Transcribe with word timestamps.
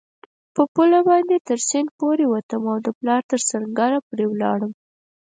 پر 0.53 0.65
پله 0.75 0.99
باندې 1.09 1.35
تر 1.47 1.59
سیند 1.69 1.89
پورېوتم 1.97 2.63
او 2.71 2.77
د 2.85 2.87
پلاوا 2.97 3.27
تر 3.29 3.39
سنګره 3.49 3.99
پورې 4.07 4.25
ولاړم. 4.29 4.71